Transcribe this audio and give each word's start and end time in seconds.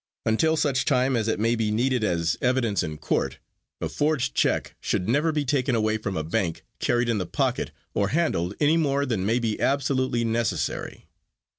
Until 0.25 0.57
such 0.57 0.85
time 0.85 1.15
as 1.15 1.27
it 1.27 1.39
may 1.39 1.55
be 1.55 1.69
needed 1.69 2.03
as 2.03 2.35
evidence 2.41 2.81
in 2.81 2.97
court, 2.97 3.37
a 3.79 3.87
forged 3.87 4.33
check 4.33 4.73
should 4.81 5.07
never 5.07 5.31
be 5.31 5.45
taken 5.45 5.75
away 5.75 5.97
from 5.99 6.17
a 6.17 6.23
bank, 6.23 6.65
carried 6.79 7.07
in 7.07 7.19
the 7.19 7.27
pocket, 7.27 7.69
or 7.93 8.07
handled 8.07 8.55
any 8.59 8.77
more 8.77 9.05
than 9.05 9.27
may 9.27 9.37
be 9.37 9.61
absolutely 9.61 10.25
necessary. 10.25 11.05